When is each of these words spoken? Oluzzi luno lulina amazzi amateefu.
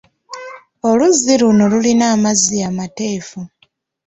Oluzzi 0.89 1.33
luno 1.41 1.63
lulina 1.71 2.05
amazzi 2.15 2.55
amateefu. 2.69 3.39